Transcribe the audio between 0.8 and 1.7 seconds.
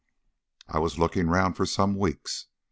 looking round for